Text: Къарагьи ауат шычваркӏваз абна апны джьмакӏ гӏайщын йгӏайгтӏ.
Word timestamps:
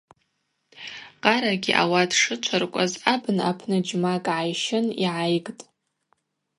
Къарагьи 1.23 1.71
ауат 1.81 2.11
шычваркӏваз 2.19 2.93
абна 3.13 3.41
апны 3.49 3.77
джьмакӏ 3.85 4.21
гӏайщын 4.25 4.85
йгӏайгтӏ. 5.05 5.63